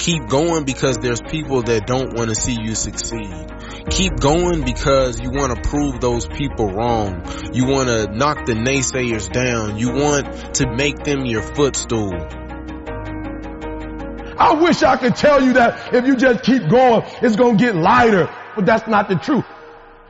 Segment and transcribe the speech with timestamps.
[0.00, 3.52] Keep going because there's people that don't want to see you succeed.
[3.90, 7.22] Keep going because you want to prove those people wrong.
[7.52, 9.78] You want to knock the naysayers down.
[9.78, 12.14] You want to make them your footstool.
[14.38, 17.62] I wish I could tell you that if you just keep going, it's going to
[17.62, 19.44] get lighter, but that's not the truth.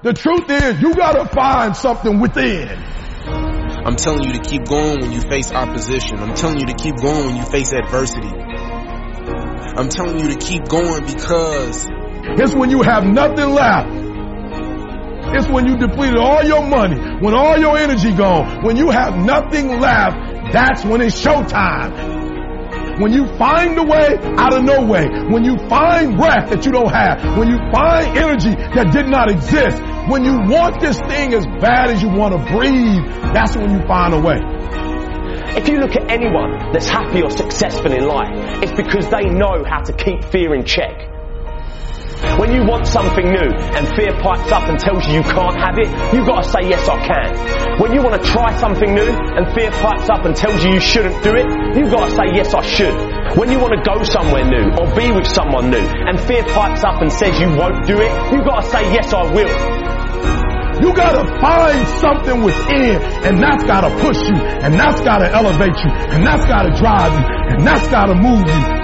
[0.04, 2.68] The truth is you got to find something within.
[2.68, 6.20] I'm telling you to keep going when you face opposition.
[6.20, 8.59] I'm telling you to keep going when you face adversity.
[9.77, 13.88] I'm telling you to keep going because it's when you have nothing left.
[15.33, 19.16] It's when you depleted all your money, when all your energy gone, when you have
[19.16, 23.01] nothing left, that's when it's showtime.
[23.01, 26.73] When you find a way out of no way, when you find breath that you
[26.73, 31.32] don't have, when you find energy that did not exist, when you want this thing
[31.32, 34.59] as bad as you want to breathe, that's when you find a way.
[35.56, 39.64] If you look at anyone that's happy or successful in life, it's because they know
[39.66, 41.10] how to keep fear in check.
[42.38, 45.79] When you want something new and fear pipes up and tells you you can't have
[45.79, 47.80] it, you've got to say yes I can.
[47.80, 50.80] When you want to try something new and fear pipes up and tells you you
[50.80, 52.95] shouldn't do it, you've got to say yes I should.
[53.37, 56.85] When you want to go somewhere new or be with someone new and fear pipes
[56.85, 60.20] up and says you won't do it, you've got to say yes I will.
[60.80, 65.91] You gotta find something within and that's gotta push you and that's gotta elevate you
[65.91, 68.81] and that's gotta drive you and that's gotta move you.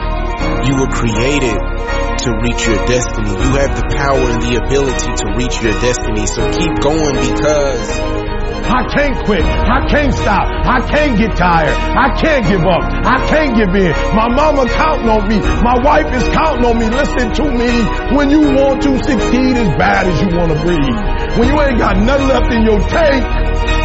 [0.68, 3.30] You were created to reach your destiny.
[3.30, 6.26] You have the power and the ability to reach your destiny.
[6.26, 8.25] So keep going because
[8.64, 9.44] I can't quit.
[9.44, 10.46] I can't stop.
[10.48, 11.74] I can't get tired.
[11.74, 12.82] I can't give up.
[13.04, 13.92] I can't give in.
[14.16, 15.38] My mama counting on me.
[15.62, 16.86] My wife is counting on me.
[16.88, 17.70] Listen to me.
[18.16, 20.96] When you want to succeed as bad as you want to breathe.
[21.38, 23.22] When you ain't got nothing left in your tank,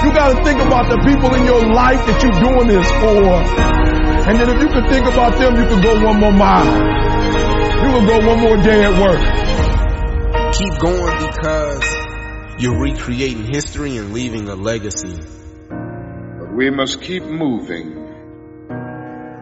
[0.04, 3.92] you got to think about the people in your life that you're doing this for.
[4.28, 6.66] And then if you can think about them, you can go one more mile.
[6.66, 9.22] You can go one more day at work.
[10.54, 12.01] Keep going because
[12.62, 15.20] you're recreating history and leaving a legacy.
[15.68, 17.98] But we must keep moving.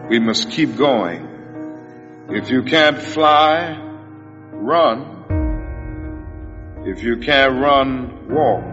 [0.08, 1.28] We must keep going.
[2.30, 3.78] If you can't fly,
[4.52, 5.18] run.
[6.86, 8.64] If you can't run, walk.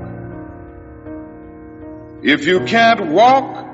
[2.24, 3.68] If you can't walk,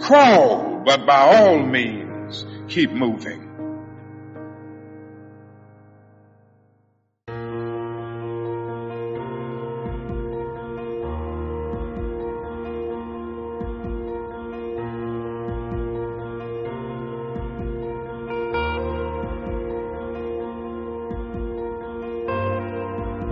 [0.00, 0.82] crawl.
[0.84, 3.45] But by all means, keep moving.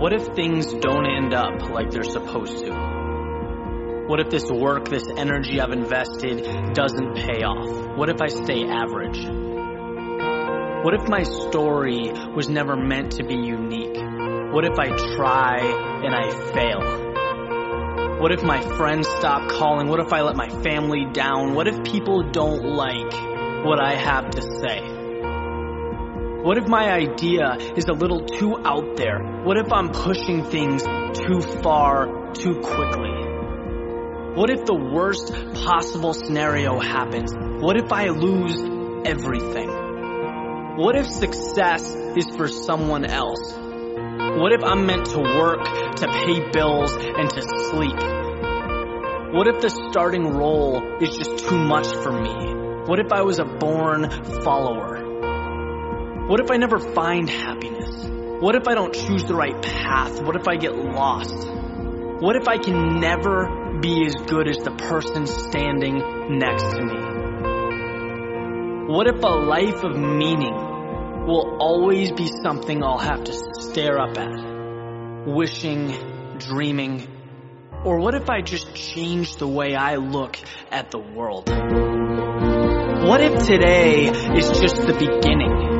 [0.05, 2.71] What if things don't end up like they're supposed to?
[4.07, 7.97] What if this work, this energy I've invested doesn't pay off?
[7.97, 9.17] What if I stay average?
[10.85, 13.97] What if my story was never meant to be unique?
[14.53, 15.61] What if I try
[16.03, 18.21] and I fail?
[18.21, 19.87] What if my friends stop calling?
[19.87, 21.55] What if I let my family down?
[21.55, 23.11] What if people don't like
[23.65, 24.94] what I have to say?
[26.45, 29.17] What if my idea is a little too out there?
[29.45, 33.09] What if I'm pushing things too far, too quickly?
[34.35, 35.33] What if the worst
[35.65, 37.33] possible scenario happens?
[37.33, 38.61] What if I lose
[39.07, 39.69] everything?
[40.77, 43.55] What if success is for someone else?
[44.37, 47.41] What if I'm meant to work, to pay bills, and to
[47.71, 47.97] sleep?
[49.33, 52.85] What if the starting role is just too much for me?
[52.85, 54.11] What if I was a born
[54.43, 54.94] follower?
[56.27, 58.07] What if I never find happiness?
[58.41, 60.23] What if I don't choose the right path?
[60.23, 61.35] What if I get lost?
[62.19, 66.01] What if I can never be as good as the person standing
[66.39, 66.95] next to me?
[68.91, 70.55] What if a life of meaning
[71.27, 75.27] will always be something I'll have to stare up at?
[75.27, 75.93] Wishing,
[76.39, 77.07] dreaming,
[77.83, 80.39] or what if I just change the way I look
[80.71, 81.49] at the world?
[83.07, 85.74] What if today is just the beginning?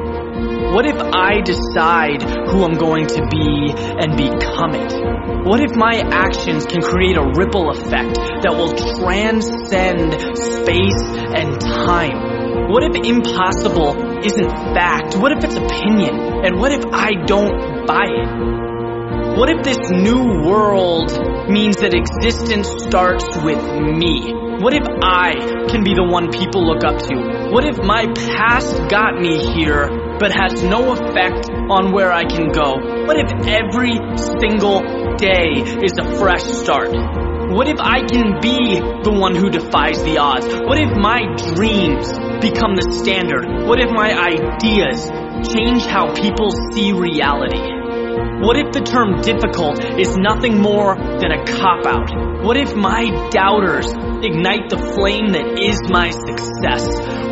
[0.76, 5.48] What if I decide who I'm going to be and become it?
[5.48, 11.00] What if my actions can create a ripple effect that will transcend space
[11.32, 12.68] and time?
[12.68, 15.16] What if impossible isn't fact?
[15.16, 16.44] What if it's opinion?
[16.44, 19.40] And what if I don't buy it?
[19.40, 21.08] What if this new world
[21.50, 24.34] means that existence starts with me?
[24.60, 25.36] What if I
[25.72, 27.50] can be the one people look up to?
[27.52, 32.52] What if my past got me here but has no effect on where I can
[32.52, 32.76] go?
[33.06, 34.00] What if every
[34.40, 34.82] single
[35.18, 36.90] day is a fresh start?
[37.52, 40.48] What if I can be the one who defies the odds?
[40.48, 41.22] What if my
[41.54, 43.68] dreams become the standard?
[43.68, 45.10] What if my ideas
[45.54, 47.85] change how people see reality?
[48.36, 52.44] What if the term difficult is nothing more than a cop out?
[52.44, 56.84] What if my doubters ignite the flame that is my success?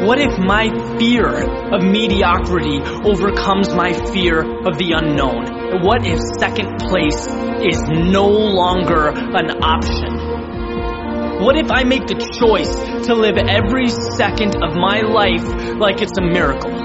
[0.07, 1.27] What if my fear
[1.75, 5.83] of mediocrity overcomes my fear of the unknown?
[5.83, 7.27] What if second place
[7.67, 11.43] is no longer an option?
[11.43, 12.73] What if I make the choice
[13.07, 15.43] to live every second of my life
[15.75, 16.82] like it's a miracle?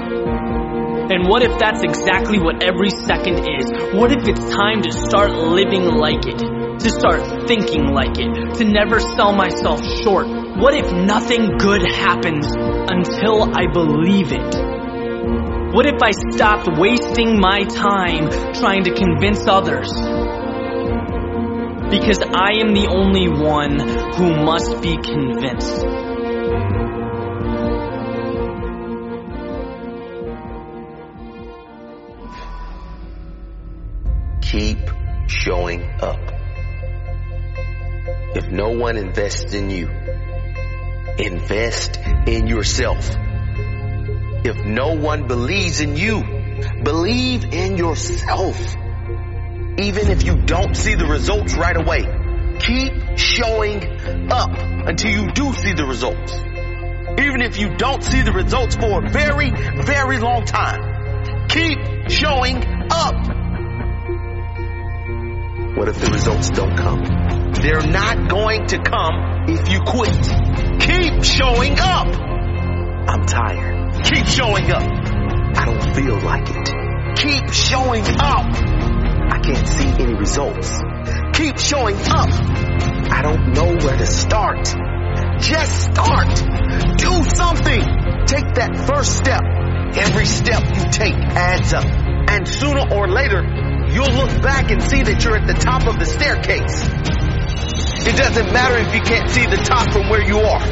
[1.09, 3.65] And what if that's exactly what every second is?
[3.97, 6.37] What if it's time to start living like it?
[6.37, 8.53] To start thinking like it?
[8.57, 10.27] To never sell myself short?
[10.27, 14.53] What if nothing good happens until I believe it?
[15.73, 19.91] What if I stopped wasting my time trying to convince others?
[21.89, 23.79] Because I am the only one
[24.13, 26.08] who must be convinced.
[34.59, 34.79] Keep
[35.27, 36.19] showing up.
[38.35, 39.87] If no one invests in you,
[41.17, 41.97] invest
[42.27, 43.09] in yourself.
[44.43, 46.23] If no one believes in you,
[46.83, 48.59] believe in yourself.
[49.77, 52.03] Even if you don't see the results right away,
[52.59, 56.33] keep showing up until you do see the results.
[56.33, 59.51] Even if you don't see the results for a very,
[59.83, 61.79] very long time, keep
[62.09, 63.38] showing up.
[65.79, 67.53] What if the results don't come?
[67.53, 70.11] They're not going to come if you quit.
[70.81, 72.07] Keep showing up.
[73.07, 74.03] I'm tired.
[74.03, 74.83] Keep showing up.
[74.83, 77.15] I don't feel like it.
[77.15, 78.47] Keep showing up.
[78.51, 80.81] I can't see any results.
[81.35, 82.27] Keep showing up.
[82.27, 84.65] I don't know where to start.
[85.39, 86.27] Just start.
[86.97, 87.83] Do something.
[88.27, 89.43] Take that first step.
[89.95, 91.85] Every step you take adds up.
[91.85, 95.99] And sooner or later, you'll look back and see that you're at the top of
[95.99, 96.83] the staircase.
[98.07, 100.63] It doesn't matter if you can't see the top from where you are.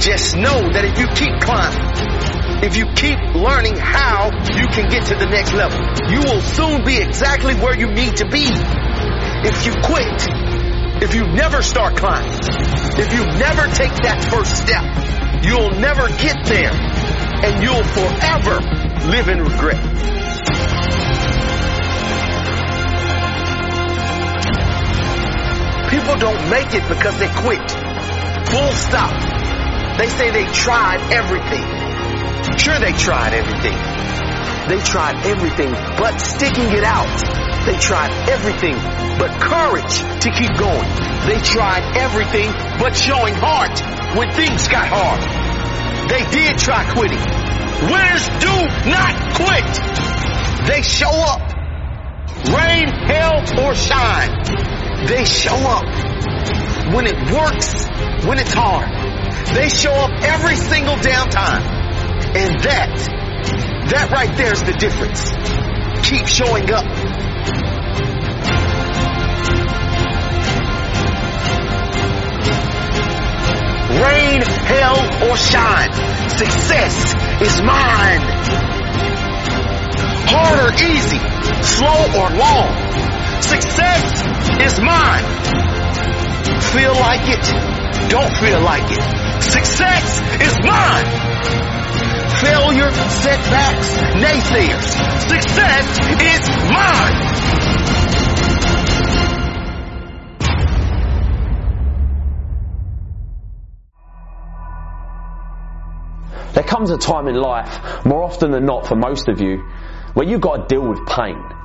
[0.00, 5.06] Just know that if you keep climbing, if you keep learning how you can get
[5.12, 5.78] to the next level,
[6.08, 8.48] you will soon be exactly where you need to be.
[8.48, 10.24] If you quit,
[11.02, 12.38] if you never start climbing,
[12.96, 14.84] if you never take that first step,
[15.44, 18.60] you'll never get there and you'll forever
[19.08, 19.80] live in regret.
[25.90, 27.66] People don't make it because they quit.
[27.66, 29.10] Full stop.
[29.98, 31.66] They say they tried everything.
[32.56, 33.74] Sure, they tried everything.
[34.70, 37.10] They tried everything but sticking it out.
[37.66, 38.76] They tried everything
[39.18, 40.88] but courage to keep going.
[41.26, 43.80] They tried everything but showing heart
[44.16, 45.20] when things got hard.
[46.08, 47.18] They did try quitting.
[47.90, 48.54] Winners do
[48.94, 50.66] not quit.
[50.68, 51.50] They show up.
[52.46, 54.79] Rain, hail, or shine.
[55.06, 55.86] They show up
[56.92, 57.86] when it works,
[58.26, 58.90] when it's hard.
[59.54, 61.62] They show up every single damn time.
[62.36, 62.96] And that,
[63.90, 65.30] that right there is the difference.
[66.06, 66.84] Keep showing up.
[74.00, 75.92] Rain, hail, or shine.
[76.28, 78.20] Success is mine.
[80.28, 81.18] Hard or easy,
[81.62, 83.42] slow or long.
[83.42, 84.29] Success
[84.60, 85.24] is mine.
[86.72, 87.44] Feel like it,
[88.10, 89.42] don't feel like it.
[89.42, 91.06] Success is mine.
[92.44, 94.88] Failure, setbacks, naysayers.
[95.28, 97.30] Success is mine.
[106.52, 109.58] There comes a time in life, more often than not for most of you,
[110.14, 111.59] where you've got to deal with pain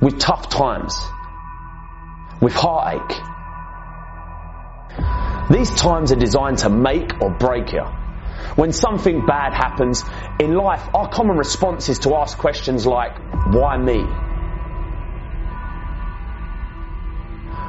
[0.00, 1.00] with tough times,
[2.40, 3.16] with heartache.
[5.50, 7.84] These times are designed to make or break you.
[8.56, 10.04] When something bad happens
[10.40, 13.16] in life, our common response is to ask questions like,
[13.52, 14.02] why me?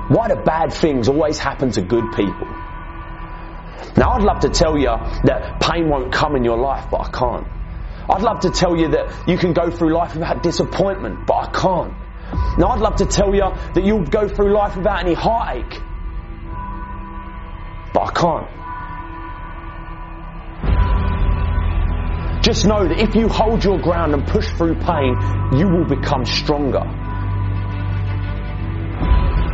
[0.10, 2.48] Why do bad things always happen to good people?
[3.98, 7.10] Now I'd love to tell you that pain won't come in your life, but I
[7.12, 7.48] can't.
[8.10, 11.52] I'd love to tell you that you can go through life without disappointment, but I
[11.52, 11.94] can't.
[12.58, 15.80] Now, I'd love to tell you that you'll go through life without any heartache,
[17.94, 18.48] but I can't.
[22.44, 25.16] Just know that if you hold your ground and push through pain,
[25.54, 26.84] you will become stronger.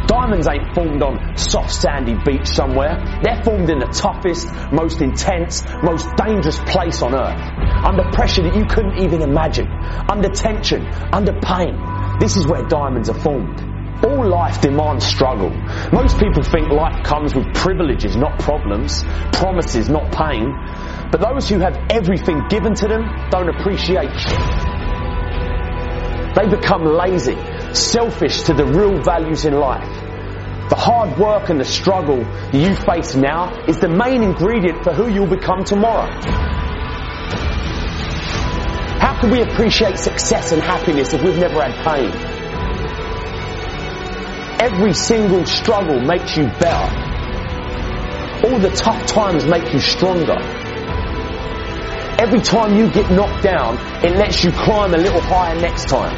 [0.05, 3.03] Diamonds ain't formed on soft sandy beach somewhere.
[3.23, 7.39] They're formed in the toughest, most intense, most dangerous place on earth.
[7.83, 9.67] Under pressure that you couldn't even imagine.
[10.07, 11.73] Under tension, under pain.
[12.19, 13.61] This is where diamonds are formed.
[14.03, 15.49] All life demands struggle.
[15.93, 20.53] Most people think life comes with privileges, not problems, promises, not pain.
[21.11, 24.73] But those who have everything given to them don't appreciate shit.
[26.35, 27.37] They become lazy,
[27.73, 29.87] selfish to the real values in life.
[30.69, 35.07] The hard work and the struggle you face now is the main ingredient for who
[35.07, 36.09] you'll become tomorrow.
[39.23, 42.11] Can we appreciate success and happiness if we've never had pain?
[44.59, 46.91] Every single struggle makes you better.
[48.45, 50.35] All the tough times make you stronger.
[52.19, 56.17] Every time you get knocked down, it lets you climb a little higher next time.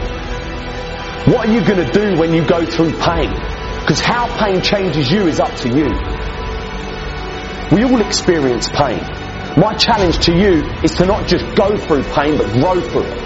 [1.31, 3.29] What are you going to do when you go through pain?
[3.81, 5.85] Because how pain changes you is up to you.
[7.71, 9.14] We all experience pain.
[9.57, 13.25] My challenge to you is to not just go through pain, but grow through it.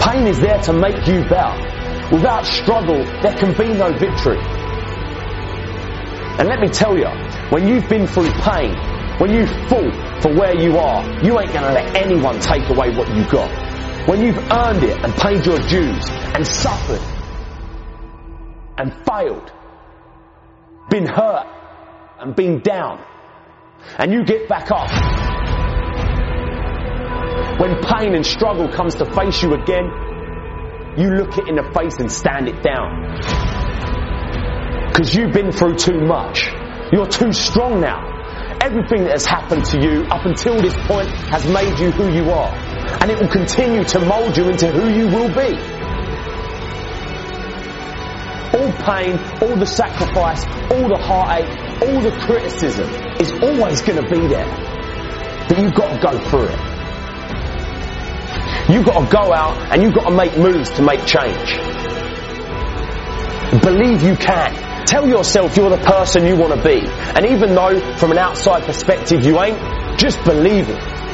[0.00, 2.10] Pain is there to make you better.
[2.10, 4.40] Without struggle, there can be no victory.
[6.38, 7.10] And let me tell you,
[7.50, 8.74] when you've been through pain,
[9.18, 13.14] when you fought for where you are, you ain't gonna let anyone take away what
[13.14, 13.50] you got.
[14.08, 17.02] When you've earned it and paid your dues and suffered
[18.78, 19.52] and failed,
[20.90, 21.46] been hurt
[22.18, 23.02] and been down,
[23.98, 24.90] and you get back up.
[27.60, 29.90] When pain and struggle comes to face you again,
[30.98, 33.06] you look it in the face and stand it down.
[34.88, 36.50] Because you've been through too much.
[36.92, 38.08] You're too strong now.
[38.60, 42.30] Everything that has happened to you up until this point has made you who you
[42.30, 42.52] are.
[43.00, 45.79] And it will continue to mold you into who you will be.
[48.52, 51.48] All pain, all the sacrifice, all the heartache,
[51.82, 52.88] all the criticism
[53.20, 54.46] is always going to be there.
[55.48, 56.58] But you've got to go through it.
[58.70, 61.58] You've got to go out and you've got to make moves to make change.
[63.62, 64.84] Believe you can.
[64.86, 66.86] Tell yourself you're the person you want to be.
[67.14, 69.58] And even though from an outside perspective you ain't,
[69.98, 71.09] just believe it.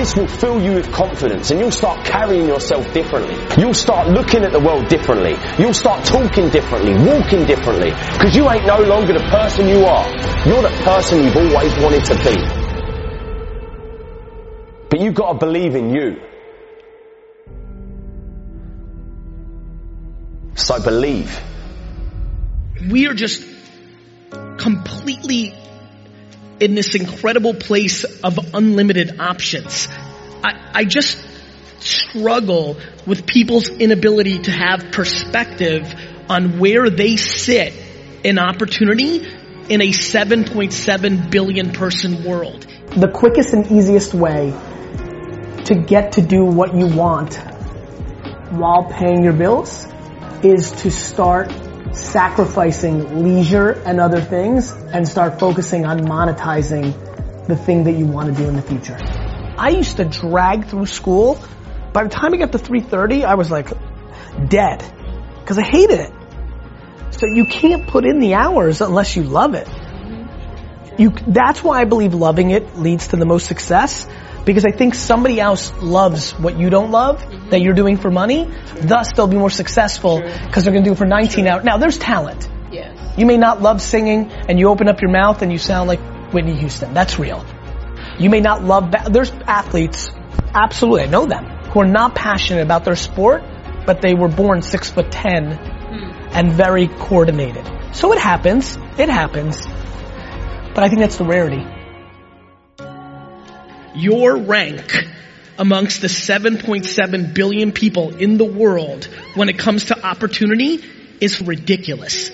[0.00, 3.36] This will fill you with confidence and you'll start carrying yourself differently.
[3.58, 5.36] You'll start looking at the world differently.
[5.58, 7.90] You'll start talking differently, walking differently.
[7.90, 10.08] Because you ain't no longer the person you are.
[10.48, 12.34] You're the person you've always wanted to be.
[14.88, 16.16] But you've got to believe in you.
[20.54, 21.38] So believe.
[22.90, 23.44] We are just
[24.56, 25.59] completely
[26.60, 29.88] in this incredible place of unlimited options.
[30.44, 31.18] I, I just
[31.80, 32.76] struggle
[33.06, 35.92] with people's inability to have perspective
[36.28, 37.72] on where they sit
[38.22, 39.26] in opportunity
[39.68, 42.66] in a 7.7 billion person world.
[42.88, 44.50] The quickest and easiest way
[45.64, 47.36] to get to do what you want
[48.50, 49.86] while paying your bills
[50.42, 51.52] is to start
[51.92, 58.28] sacrificing leisure and other things and start focusing on monetizing the thing that you want
[58.28, 58.96] to do in the future.
[59.58, 61.38] I used to drag through school.
[61.92, 63.68] By the time I got to 3.30, I was like
[64.48, 64.84] dead
[65.40, 66.12] because I hated it.
[67.12, 69.68] So you can't put in the hours unless you love it.
[70.98, 74.06] You, that's why I believe loving it leads to the most success
[74.44, 77.50] because I think somebody else loves what you don't love mm-hmm.
[77.50, 78.50] that you're doing for money.
[78.76, 81.64] Thus, they'll be more successful because they're going to do it for 19 hours.
[81.64, 82.48] Now, there's talent.
[82.72, 83.18] Yes.
[83.18, 86.00] You may not love singing, and you open up your mouth and you sound like
[86.32, 86.94] Whitney Houston.
[86.94, 87.44] That's real.
[88.18, 88.90] You may not love.
[88.90, 90.10] Ba- there's athletes,
[90.54, 93.42] absolutely, I know them, who are not passionate about their sport,
[93.86, 96.28] but they were born six foot ten hmm.
[96.32, 97.68] and very coordinated.
[97.92, 98.76] So it happens.
[98.98, 99.66] It happens.
[100.74, 101.66] But I think that's the rarity
[103.94, 104.94] your rank
[105.58, 109.04] amongst the 7.7 billion people in the world
[109.34, 110.82] when it comes to opportunity
[111.20, 112.30] is ridiculous.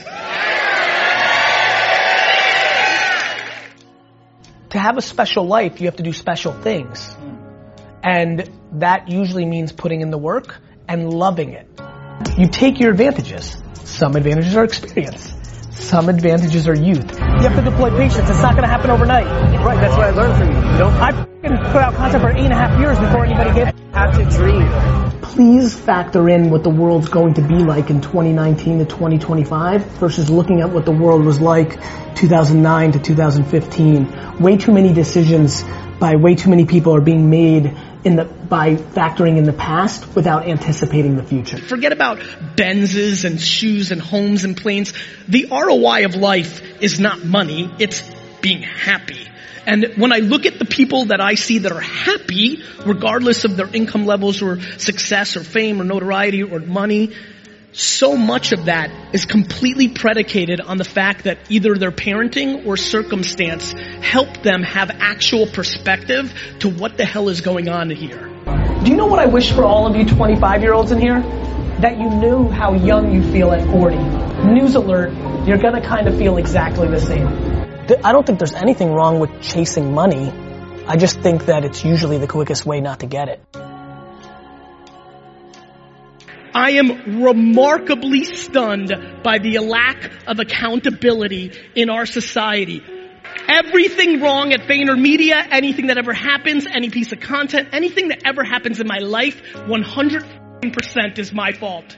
[4.70, 7.14] To have a special life, you have to do special things.
[8.02, 11.68] And that usually means putting in the work and loving it.
[12.38, 13.56] You take your advantages.
[13.84, 15.35] Some advantages are experience.
[15.76, 17.18] Some advantages are youth.
[17.18, 18.28] You have to deploy patience.
[18.30, 19.26] It's not going to happen overnight.
[19.64, 20.72] Right, that's what I learned from you.
[20.72, 23.52] You know, I f***ing put out content for eight and a half years before anybody
[23.52, 23.66] gave.
[23.92, 25.20] have to dream.
[25.20, 30.30] Please factor in what the world's going to be like in 2019 to 2025 versus
[30.30, 31.78] looking at what the world was like
[32.14, 34.40] 2009 to 2015.
[34.40, 35.62] Way too many decisions
[36.00, 40.14] by way too many people are being made in the by factoring in the past
[40.14, 41.58] without anticipating the future.
[41.58, 44.92] Forget about Benzes and shoes and homes and planes.
[45.28, 48.02] The ROI of life is not money, it's
[48.40, 49.26] being happy.
[49.66, 53.56] And when I look at the people that I see that are happy, regardless of
[53.56, 57.12] their income levels or success or fame or notoriety or money,
[57.72, 62.76] so much of that is completely predicated on the fact that either their parenting or
[62.76, 68.35] circumstance helped them have actual perspective to what the hell is going on here.
[68.84, 71.20] Do you know what I wish for all of you 25 year olds in here?
[71.80, 73.96] That you knew how young you feel at 40.
[74.46, 75.12] News alert,
[75.46, 77.26] you're gonna kind of feel exactly the same.
[78.04, 80.32] I don't think there's anything wrong with chasing money.
[80.86, 83.40] I just think that it's usually the quickest way not to get it.
[86.54, 88.92] I am remarkably stunned
[89.22, 92.82] by the lack of accountability in our society.
[93.48, 98.42] Everything wrong at VaynerMedia, anything that ever happens, any piece of content, anything that ever
[98.42, 101.96] happens in my life, 100% is my fault.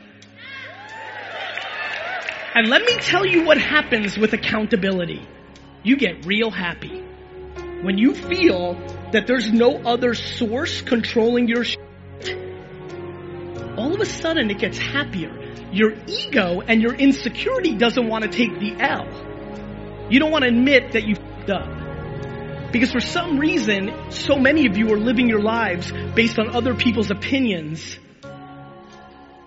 [2.55, 5.27] And let me tell you what happens with accountability.
[5.83, 7.03] You get real happy.
[7.83, 8.75] When you feel
[9.13, 11.79] that there's no other source controlling your shit,
[13.79, 15.33] all of a sudden it gets happier.
[15.73, 19.07] Your ego and your insecurity doesn't want to take the L.
[20.11, 21.15] You don't want to admit that you
[21.51, 21.69] up.
[22.73, 26.75] Because for some reason, so many of you are living your lives based on other
[26.75, 27.99] people's opinions.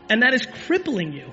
[0.09, 1.31] And that is crippling you.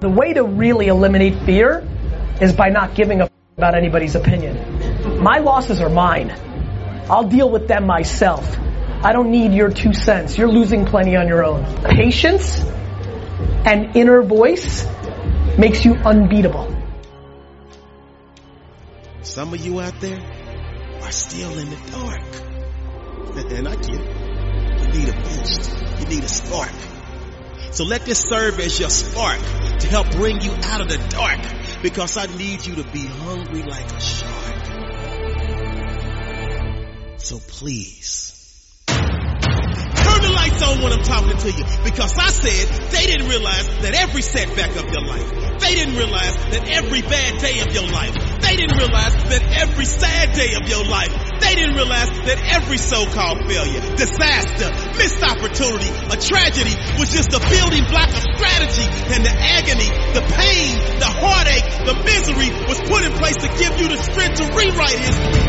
[0.00, 1.86] The way to really eliminate fear
[2.40, 5.22] is by not giving a f- about anybody's opinion.
[5.22, 6.30] My losses are mine.
[7.08, 8.58] I'll deal with them myself.
[9.04, 10.36] I don't need your two cents.
[10.36, 11.64] You're losing plenty on your own.
[11.84, 12.58] Patience
[13.64, 14.84] and inner voice
[15.56, 16.71] makes you unbeatable.
[19.32, 20.20] Some of you out there
[21.00, 22.20] are still in the dark.
[23.50, 24.82] And I get it.
[24.82, 26.00] You need a boost.
[26.00, 26.70] You need a spark.
[27.70, 31.40] So let this serve as your spark to help bring you out of the dark
[31.82, 34.64] because I need you to be hungry like a shark.
[37.18, 43.06] So please, turn the lights on when I'm talking to you because I said they
[43.06, 47.60] didn't realize that every setback of your life, they didn't realize that every bad day
[47.60, 51.74] of your life, they didn't realize that every sad day of your life, they didn't
[51.74, 58.08] realize that every so-called failure, disaster, missed opportunity, a tragedy was just a building block
[58.12, 63.36] of strategy and the agony, the pain, the heartache, the misery was put in place
[63.42, 65.42] to give you the strength to rewrite history.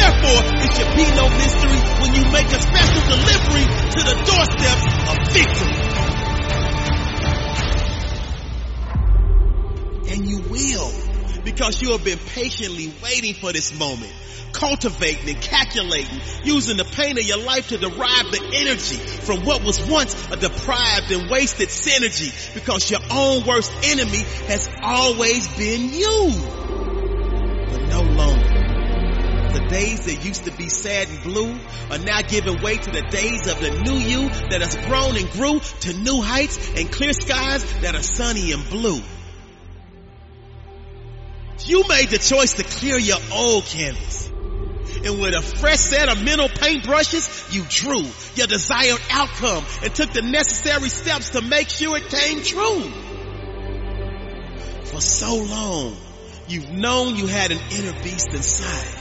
[0.00, 4.84] Therefore, it should be no mystery when you make a special delivery to the doorsteps
[5.12, 5.89] of victory.
[10.10, 10.92] And you will,
[11.44, 14.12] because you have been patiently waiting for this moment,
[14.52, 19.62] cultivating and calculating, using the pain of your life to derive the energy from what
[19.62, 25.92] was once a deprived and wasted synergy, because your own worst enemy has always been
[25.92, 26.32] you.
[27.70, 28.60] But no longer.
[29.52, 31.56] The days that used to be sad and blue
[31.90, 35.30] are now giving way to the days of the new you that has grown and
[35.30, 39.00] grew to new heights and clear skies that are sunny and blue.
[41.70, 44.28] You made the choice to clear your old canvas.
[45.04, 48.02] And with a fresh set of mental paintbrushes, you drew
[48.34, 52.82] your desired outcome and took the necessary steps to make sure it came true.
[54.84, 55.96] For so long,
[56.48, 59.00] you've known you had an inner beast inside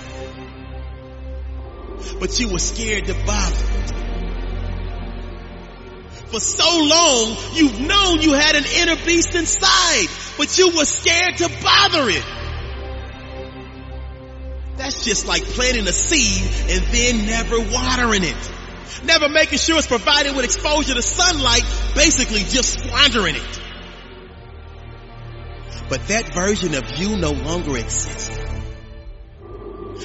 [2.19, 3.93] but you were scared to bother it.
[6.27, 11.37] For so long, you've known you had an inner beast inside, but you were scared
[11.37, 12.38] to bother it.
[15.01, 18.51] Just like planting a seed and then never watering it.
[19.03, 21.63] Never making sure it's provided with exposure to sunlight,
[21.95, 23.59] basically just squandering it.
[25.89, 28.37] But that version of you no longer exists.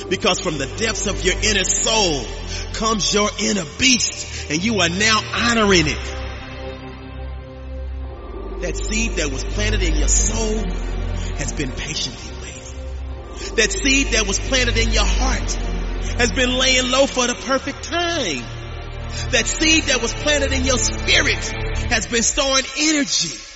[0.08, 2.24] Because from the depths of your inner soul
[2.74, 6.14] comes your inner beast and you are now honoring it.
[8.62, 10.64] That seed that was planted in your soul
[11.36, 12.33] has been patiently.
[13.56, 15.52] That seed that was planted in your heart
[16.18, 18.42] has been laying low for the perfect time.
[19.30, 21.44] That seed that was planted in your spirit
[21.90, 23.53] has been storing energy.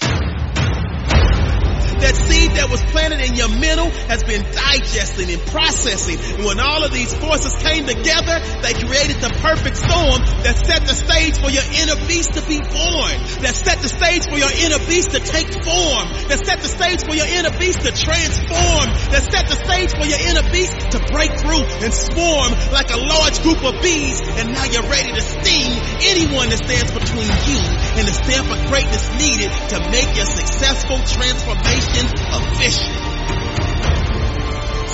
[1.98, 6.18] That seed that was planted in your mental has been digesting and processing.
[6.38, 10.86] And when all of these forces came together, they created the perfect storm that set
[10.86, 13.14] the stage for your inner beast to be born.
[13.42, 16.06] That set the stage for your inner beast to take form.
[16.30, 18.86] That set the stage for your inner beast to transform.
[19.10, 23.00] That set the stage for your inner beast to break through and swarm like a
[23.00, 24.22] large group of bees.
[24.38, 25.72] And now you're ready to sting
[26.02, 27.58] anyone that stands between you
[27.98, 33.18] and the stamp of greatness needed to make your successful transformation official.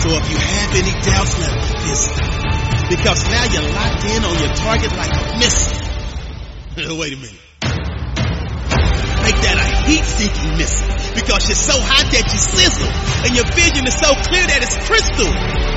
[0.04, 2.16] So if you have any doubts, let me visit.
[2.88, 5.80] Because now you're locked in on your target like a missile.
[7.00, 7.40] Wait a minute.
[9.24, 10.92] Make that a heat-seeking missile.
[11.14, 12.92] Because you're so hot that you sizzle.
[13.24, 15.73] And your vision is so clear that it's crystal.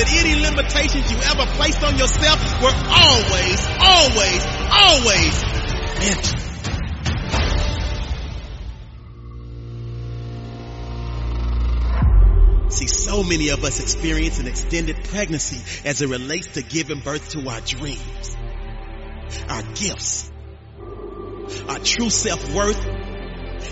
[0.00, 5.42] That any limitations you ever placed on yourself were always, always, always
[6.00, 6.40] mental.
[12.70, 17.28] See, so many of us experience an extended pregnancy as it relates to giving birth
[17.30, 18.36] to our dreams,
[19.50, 20.32] our gifts,
[21.68, 22.86] our true self-worth,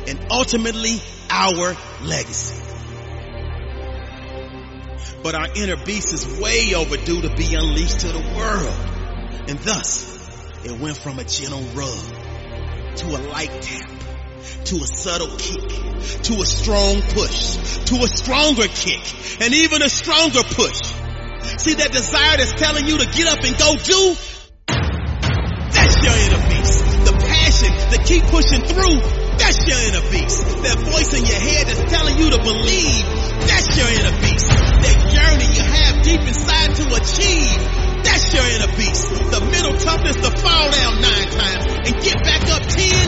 [0.07, 2.68] and ultimately our legacy.
[5.23, 9.49] But our inner beast is way overdue to be unleashed to the world.
[9.49, 10.17] And thus,
[10.65, 13.99] it went from a gentle rub to a light tap
[14.65, 15.69] to a subtle kick,
[16.23, 19.01] to a strong push, to a stronger kick,
[19.41, 20.81] and even a stronger push.
[21.59, 24.17] See that desire that's telling you to get up and go do?
[25.73, 26.85] That's your inner beast.
[27.07, 29.01] The passion to keep pushing through,
[29.39, 30.45] that's your inner beast.
[30.63, 33.05] That voice in your head that's telling you to believe,
[33.49, 34.58] that's your inner beast.
[35.39, 37.63] Yearning you have deep inside to achieve,
[38.03, 39.07] that's your inner beast.
[39.31, 43.07] The mental toughness to fall down nine times and get back up ten,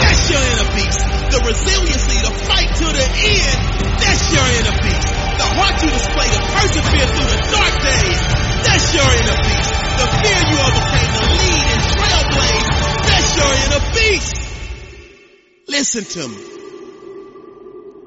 [0.00, 0.96] that's your inner beast.
[1.28, 3.58] The resiliency to fight to the end.
[4.00, 5.08] That's your inner beast.
[5.36, 8.20] The heart you display to persevere through the dark days.
[8.64, 9.76] That's your inner beast.
[9.76, 12.68] The fear you overcame to lead and trailblaze.
[13.12, 14.40] That's your inner beast.
[15.68, 16.40] Listen to me.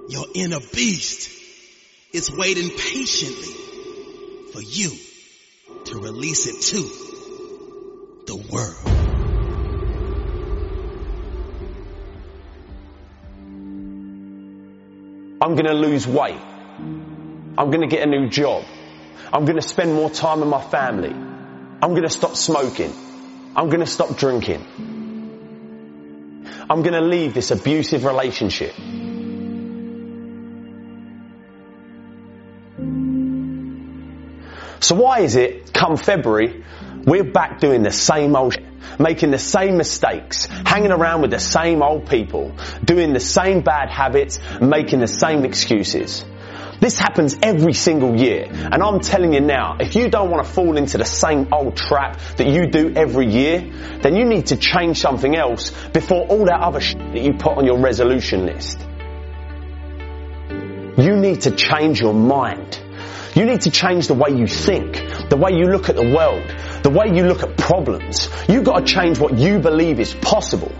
[0.09, 1.38] Your inner beast
[2.11, 3.53] is waiting patiently
[4.51, 4.89] for you
[5.85, 6.81] to release it to
[8.25, 8.99] the world.
[15.41, 16.39] I'm going to lose weight.
[17.57, 18.65] I'm going to get a new job.
[19.31, 21.11] I'm going to spend more time with my family.
[21.11, 22.93] I'm going to stop smoking.
[23.55, 24.65] I'm going to stop drinking.
[26.69, 28.73] I'm going to leave this abusive relationship.
[34.89, 36.65] So why is it come February
[37.05, 38.65] we're back doing the same old shit,
[38.99, 43.91] making the same mistakes, hanging around with the same old people, doing the same bad
[43.91, 46.25] habits, making the same excuses.
[46.81, 48.47] This happens every single year.
[48.49, 51.77] And I'm telling you now, if you don't want to fall into the same old
[51.77, 53.59] trap that you do every year,
[54.01, 57.59] then you need to change something else before all that other shit that you put
[57.59, 58.79] on your resolution list.
[60.97, 62.88] You need to change your mind.
[63.35, 64.95] You need to change the way you think,
[65.29, 66.43] the way you look at the world,
[66.83, 68.29] the way you look at problems.
[68.47, 70.71] You've got to change what you believe is possible.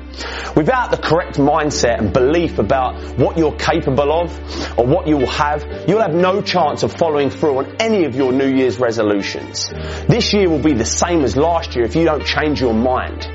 [0.55, 5.27] Without the correct mindset and belief about what you're capable of or what you will
[5.27, 9.69] have, you'll have no chance of following through on any of your New Year's resolutions.
[10.07, 13.27] This year will be the same as last year if you don't change your mind.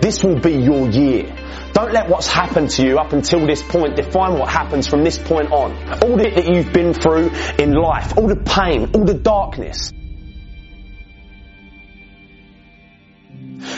[0.00, 1.34] This will be your year.
[1.76, 5.18] Don't let what's happened to you up until this point define what happens from this
[5.18, 5.72] point on.
[6.02, 9.92] All the that you've been through in life, all the pain, all the darkness,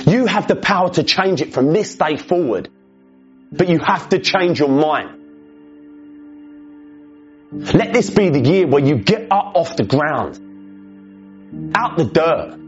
[0.08, 2.70] You have the power to change it from this day forward.
[3.52, 5.14] But you have to change your mind.
[7.74, 12.58] Let this be the year where you get up off the ground, out the dirt.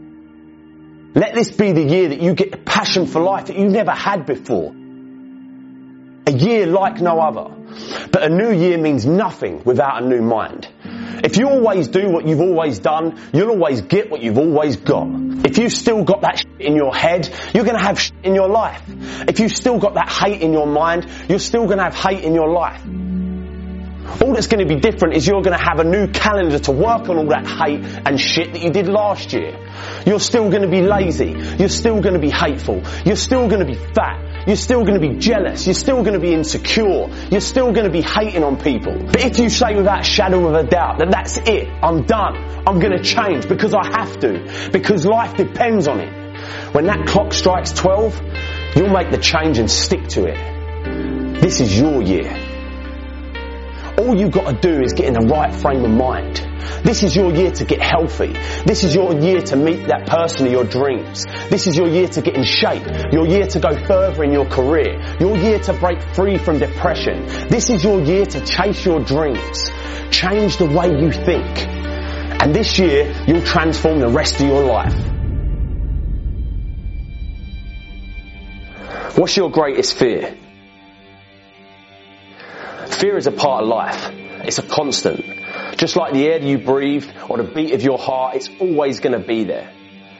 [1.15, 3.91] Let this be the year that you get the passion for life that you never
[3.91, 4.75] had before.
[6.31, 7.53] A year like no other.
[8.09, 10.65] But a new year means nothing without a new mind.
[11.25, 15.09] If you always do what you've always done, you'll always get what you've always got.
[15.45, 18.81] If you've still got that in your head, you're to have in your life.
[19.27, 22.33] If you've still got that hate in your mind, you're still to have hate in
[22.33, 22.81] your life.
[24.21, 26.71] All that's going to be different is you're going to have a new calendar to
[26.71, 29.57] work on all that hate and shit that you did last year.
[30.05, 31.35] You're still going to be lazy.
[31.59, 32.83] You're still going to be hateful.
[33.05, 34.30] You're still going to be fat.
[34.47, 35.67] You're still going to be jealous.
[35.67, 37.09] You're still going to be insecure.
[37.29, 38.97] You're still going to be hating on people.
[38.97, 42.35] But if you say without shadow of a doubt that that's it, I'm done.
[42.67, 44.69] I'm going to change because I have to.
[44.71, 46.73] Because life depends on it.
[46.73, 48.19] When that clock strikes 12,
[48.75, 51.39] you'll make the change and stick to it.
[51.41, 52.31] This is your year.
[53.97, 56.50] All you've got to do is get in the right frame of mind.
[56.83, 58.33] This is your year to get healthy.
[58.65, 61.25] This is your year to meet that person of your dreams.
[61.49, 62.85] This is your year to get in shape.
[63.11, 64.99] Your year to go further in your career.
[65.19, 67.25] Your year to break free from depression.
[67.49, 69.71] This is your year to chase your dreams.
[70.11, 71.67] Change the way you think.
[72.41, 74.95] And this year, you'll transform the rest of your life.
[79.17, 80.35] What's your greatest fear?
[82.87, 84.09] Fear is a part of life.
[84.45, 85.40] It's a constant.
[85.77, 89.19] Just like the air you breathe or the beat of your heart, it's always going
[89.19, 89.71] to be there.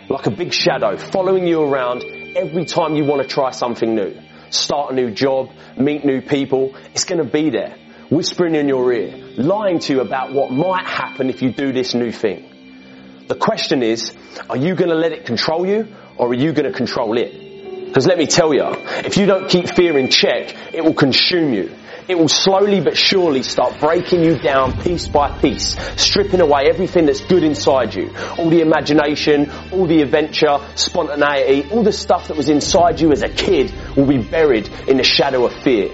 [0.10, 2.04] Like a big shadow following you around
[2.36, 4.16] every time you want to try something new.
[4.50, 7.78] Start a new job, meet new people, it's going to be there.
[8.10, 11.94] Whispering in your ear, lying to you about what might happen if you do this
[11.94, 13.26] new thing.
[13.28, 14.14] The question is,
[14.50, 15.88] are you going to let it control you
[16.18, 17.86] or are you going to control it?
[17.86, 18.66] Because let me tell you,
[19.06, 21.74] if you don't keep fear in check, it will consume you.
[22.08, 27.06] It will slowly but surely start breaking you down piece by piece, stripping away everything
[27.06, 28.14] that's good inside you.
[28.38, 33.22] All the imagination, all the adventure, spontaneity, all the stuff that was inside you as
[33.22, 35.90] a kid will be buried in the shadow of fear.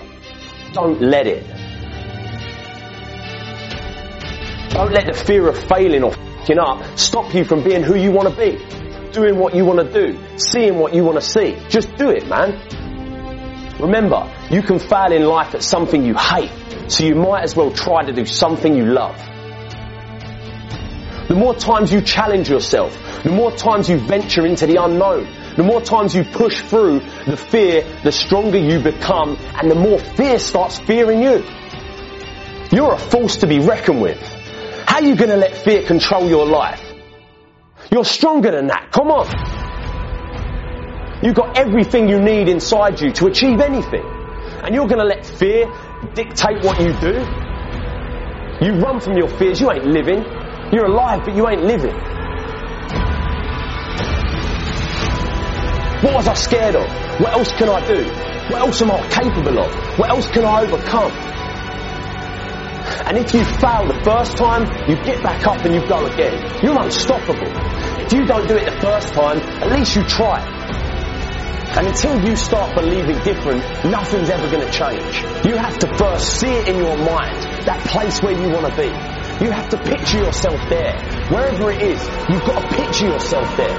[0.74, 1.46] Don't let it.
[4.70, 8.12] Don't let the fear of failing or f***ing up stop you from being who you
[8.12, 8.58] want to be
[9.12, 11.58] doing what you want to do, seeing what you want to see.
[11.70, 12.87] Just do it, man.
[13.80, 16.52] Remember, you can fail in life at something you hate,
[16.88, 19.16] so you might as well try to do something you love.
[21.28, 25.63] The more times you challenge yourself, the more times you venture into the unknown, the
[25.63, 30.40] more times you push through the fear, the stronger you become, and the more fear
[30.40, 31.44] starts fearing you.
[32.72, 34.20] You're a force to be reckoned with.
[34.88, 36.82] How are you going to let fear control your life?
[37.92, 38.92] You're stronger than that.
[38.92, 39.57] Come on.
[41.23, 44.03] You've got everything you need inside you to achieve anything.
[44.63, 45.65] And you're going to let fear
[46.13, 47.25] dictate what you do?
[48.62, 50.23] You run from your fears, you ain't living.
[50.71, 51.95] You're alive, but you ain't living.
[56.03, 56.88] What was I scared of?
[57.19, 58.06] What else can I do?
[58.51, 59.99] What else am I capable of?
[59.99, 61.12] What else can I overcome?
[63.08, 66.63] And if you fail the first time, you get back up and you go again.
[66.63, 67.47] You're unstoppable.
[68.06, 70.57] If you don't do it the first time, at least you try.
[71.78, 75.22] And until you start believing different, nothing's ever going to change.
[75.46, 77.38] You have to first see it in your mind,
[77.70, 78.90] that place where you want to be.
[79.46, 80.98] You have to picture yourself there.
[81.30, 83.78] Wherever it is, you've got to picture yourself there.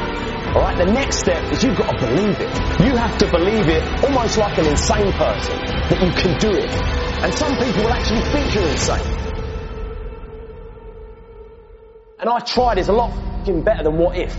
[0.54, 2.54] Alright, the next step is you've got to believe it.
[2.86, 6.70] You have to believe it almost like an insane person, that you can do it.
[7.24, 9.18] And some people will actually think you're insane.
[12.20, 13.10] And I tried is a lot
[13.64, 14.36] better than what if.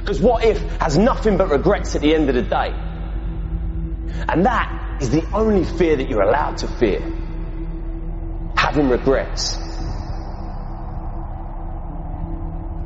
[0.00, 2.72] Because what if has nothing but regrets at the end of the day?
[4.28, 7.00] And that is the only fear that you're allowed to fear.
[8.56, 9.56] Having regrets.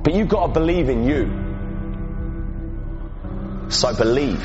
[0.03, 1.41] But you've got to believe in you.
[3.71, 4.45] So believe.